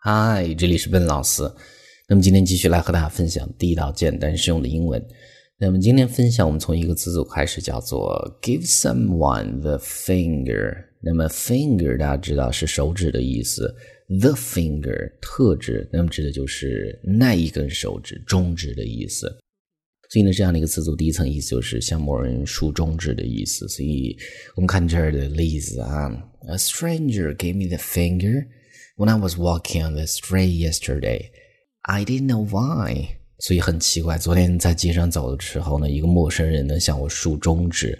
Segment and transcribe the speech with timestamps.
[0.00, 1.42] 嗨，这里是笨老师。
[2.08, 5.04] 那么今天继续来和大家分享地道、简单、实用的英文。
[5.58, 10.72] 那么今天分享，我们从一个词组开始，叫做 “give someone the finger”。
[11.02, 13.74] 那么 “finger” 大家知道是手指的意思
[14.20, 19.26] ，“the finger” 特指，那么指的就是那一根手指，中指的意思。
[20.10, 23.66] 所以呢，这样的一个词组，第一层意思就是向某人竖中指的意思。
[23.66, 24.16] 所以
[24.54, 26.08] 我们看这儿的例子啊
[26.46, 28.46] ，“A stranger gave me the finger”。
[28.98, 31.30] When I was walking on the street yesterday,
[31.82, 33.10] I didn't know why.
[33.38, 37.96] 所以很奇怪，昨天在街上走的时候呢，一个陌生人呢向我竖中指，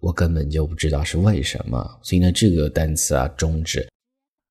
[0.00, 1.86] 我根本就不知道是为什么。
[2.02, 3.86] 所以呢，这个单词啊，中指，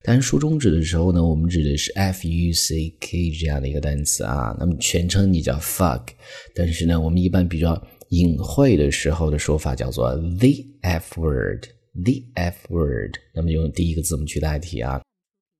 [0.03, 4.55] 但是竖中指的时候呢，我们指的是 f u c k 这样的一个单词啊。
[4.59, 6.09] 那么全称你叫 fuck，
[6.53, 7.75] 但是呢，我们一般比较
[8.09, 10.49] 隐晦的时候的说法叫做 the
[10.81, 13.16] f word，the f word。
[13.33, 15.02] 那么用第一个字母去代替啊。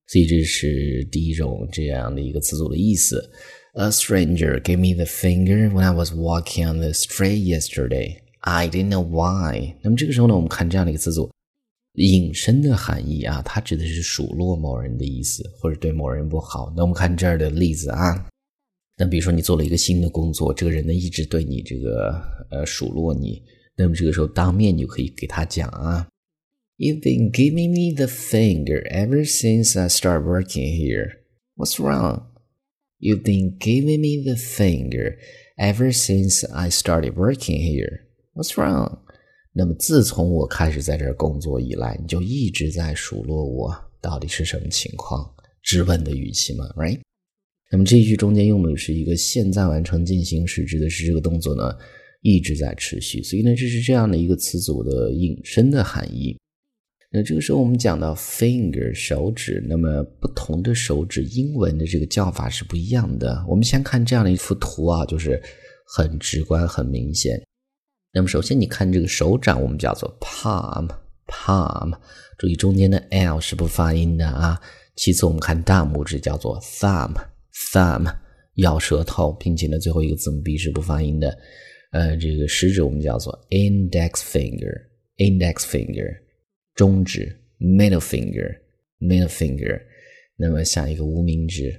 [0.08, 3.30] 所以这是第一种这样的一个词组的意思。
[3.74, 8.18] A stranger gave me the finger when I was walking on the street yesterday.
[8.40, 9.76] I didn't know why.
[9.84, 11.30] 那么这个时候呢，我们看这样的一个词组，
[11.94, 16.74] 引申的含义啊，它指的是数落某人的意思，或者对某人不好。
[16.76, 18.26] 那我们看这儿的例子啊，
[18.98, 23.44] 那比如说你做了一个新的工作，这个人呢一直对你这个呃数落你，
[23.76, 26.08] 那么这个时候当面你就可以给他讲啊。
[26.80, 31.24] You've been giving me the finger ever since I start working here.
[31.56, 32.28] What's wrong?
[33.00, 35.18] You've been giving me the finger
[35.58, 38.02] ever since I started working here.
[38.36, 39.00] What's wrong?
[39.54, 45.34] 那么自从我开始在这儿工作以来，你就一直在数落我，到底是什么情况？
[45.64, 47.00] 质问的语气嘛，right？
[47.72, 51.76] 那么这句中间用的是一个现在完成进行时，指的是这个动作呢
[52.22, 56.38] 一直在持续，所以呢这是这样的一个词组的引申的含义。
[57.10, 63.46] 那这个时候我们讲到 finger 手指，那么不同的手指英文的这个叫法是不一样的。
[63.48, 65.42] 我们先看这样的一幅图啊，就是
[65.96, 67.42] 很直观、很明显。
[68.14, 71.94] 那么首先你看这个手掌，我们叫做 palm，palm，
[72.38, 74.60] 注意中间的 l 是不发音的啊。
[74.98, 78.14] 其次我们看大拇指叫做 thumb，thumb，
[78.56, 81.38] 咬舌头，并且呢最后一个字母 b 是不发音的。
[81.92, 86.27] 呃，这个食指我们叫做 index finger，index finger。
[86.78, 88.56] 中指 middle finger
[89.00, 89.82] middle finger，
[90.38, 91.74] 那么下一个无名指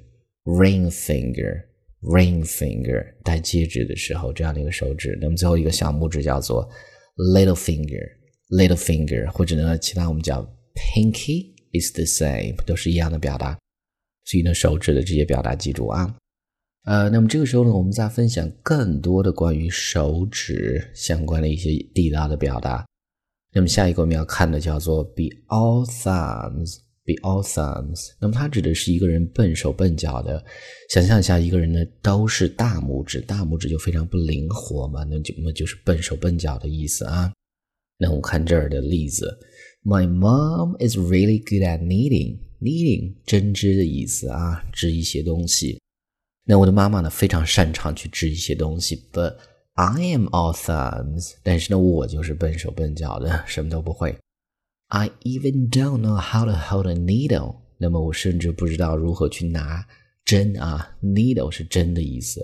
[0.44, 1.62] ring finger
[2.02, 6.68] ring finger 戴戒指的时候这样的一个手指，那么最后一个小拇指叫做
[7.16, 8.04] little finger
[8.50, 10.42] little finger，或者呢其他我们叫
[10.74, 13.56] pinky is the same，都是一样的表达。
[14.24, 16.16] 所以呢手指的这些表达记住啊。
[16.84, 22.87] 呃，那么这个时候呢，我们再分享更多的关于手指相关的一些地道的表达。
[23.52, 28.10] 那么下一个我们要看的叫做 be all thumbs，be all thumbs。
[28.20, 30.44] 那么它指的是一个人笨手笨脚的。
[30.90, 37.32] 想象一下，一个人呢都是大拇指，大拇指就非常不灵活嘛，那就那就是笨手笨脚的意思啊。
[37.98, 39.38] 那我们看这儿的例子
[39.82, 45.80] ，My mom is really good at knitting，knitting 针织的意思啊，织一些东西。
[46.44, 49.34] 那我的妈妈呢非常擅长去织一些东西，but
[49.77, 54.15] I am all thumbs，但是呢，我就是笨手笨脚的，什么都不会。
[54.89, 59.87] I even don't know how to hold a needle，那么我甚至不知道如何去拿
[60.23, 62.39] 针啊，needle 是针的意思，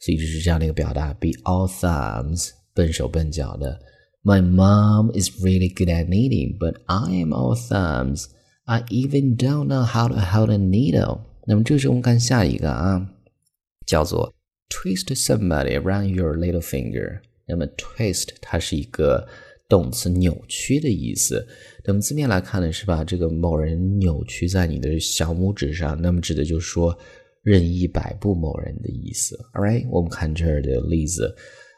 [0.00, 3.80] 所以就是这样的一个表达，be all thumbs，笨手笨脚的。
[4.22, 8.26] My mom is really good at knitting, but I am all thumbs.
[8.64, 11.20] I even don't know how to hold a needle。
[11.46, 13.08] 那么这时候我们看下一个啊，
[13.86, 14.34] 叫做。
[14.70, 17.20] twist somebody around your little finger。
[17.46, 19.26] 那么 twist 它是一个
[19.68, 21.46] 动词，扭曲的意思。
[21.84, 26.96] 那么字面来看呢，是把这个某人扭曲在你的小拇指上，那么指的就是说
[27.42, 29.36] 任意摆布某人的意思。
[29.54, 31.34] All right，我们看这儿的例子：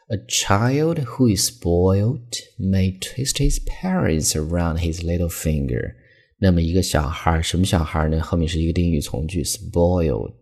[0.07, 2.19] A child who is spoiled
[2.57, 5.93] may twist his parents around his little finger。
[6.39, 8.21] 那么一个小孩，什么小孩呢？
[8.21, 10.33] 后面是一个定语从句，spoiled。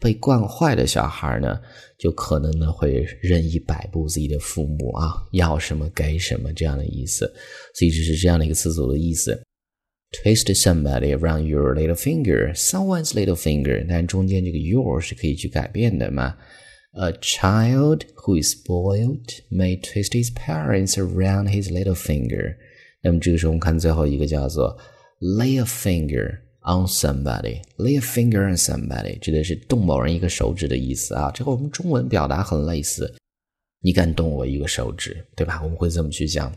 [0.00, 1.60] 被惯坏的小孩呢，
[1.98, 7.26] 就可能呢会任意摆布自己的父母啊，要什么给什么这样的意思，
[7.74, 9.42] 所以这是这样的一个词组的意思。
[10.10, 16.36] Twist somebody around your little finger, someone's little finger，但中间这个 your 是可以去改变的嘛。
[16.92, 22.56] A child who is spoiled may twist his parents around his little finger。
[23.02, 24.78] 那么这个时候我们看最后一个叫做
[25.20, 26.38] lay a finger。
[26.60, 31.30] On somebody, lay a finger on somebody，指的是动某人一个手指的意思啊。
[31.32, 33.14] 这和我们中文表达很类似。
[33.80, 35.60] 你敢动我一个手指，对吧？
[35.62, 36.52] 我们会这么去讲。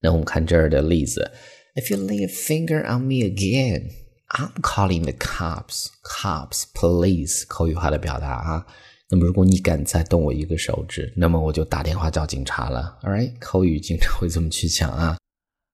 [0.00, 1.30] 那我们看这儿的例子
[1.76, 3.90] ：If you lay a finger on me again,
[4.28, 5.86] I'm calling the cops.
[6.02, 8.66] Cops, police，口语化的表达啊。
[9.08, 12.98] 那么如果你敢再动我一个手指，那么我就打电话叫警察了。
[13.02, 15.16] All right，口语经常会这么去讲啊。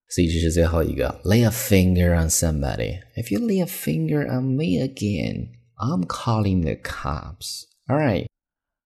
[0.10, 3.00] 所以这是最后一个，lay a finger on somebody.
[3.16, 7.66] If you lay a finger on me again, I'm calling the cops.
[7.88, 8.26] All right.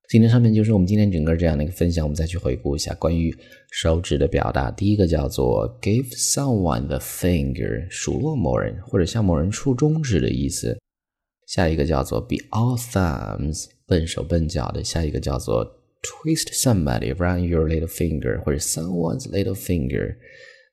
[0.10, 3.36] 今天上面就是我们今天整个这样的一个分享，我们再去回顾一下关于
[3.72, 4.70] 手指的表达。
[4.70, 10.78] 第一个叫做 give someone the finger，数落某人或者向某人竖中指的意思。
[11.48, 14.84] 下一个叫做 be all thumbs，笨手笨脚的。
[14.84, 15.66] 下一个叫做
[16.04, 20.16] twist somebody around your little finger，或者 someone's little finger，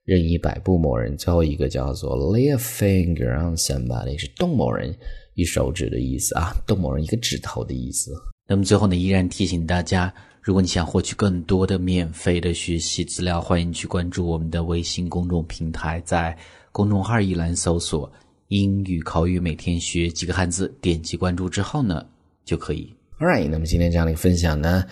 [0.06, 1.18] 任意摆布某人。
[1.18, 4.96] 最后一个叫做 lay a finger on somebody，是动某人
[5.34, 8.14] 一手指的意思啊，动某人一个指头的意思。
[8.48, 16.38] 那么最后呢，依然提醒大家，如果你想获取更多的免费的学习资料，欢迎去关注我们的微信公众平台，在
[16.72, 18.12] 公众号一栏搜索
[18.50, 22.06] “英语口语每天学几个汉字”，点击关注之后呢，
[22.46, 22.94] 就可以。
[23.18, 24.86] All right，那么今天这样的一个分享呢，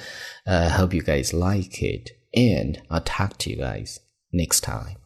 [0.45, 3.98] 呃，hope you guys like it，and I'll talk to you guys
[4.31, 5.03] next time.